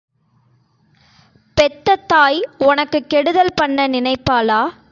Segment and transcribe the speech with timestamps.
[1.57, 4.61] பெத்த தாய் ஒனக்குக் கெடுதல் பண்ண நினைப்பாளா?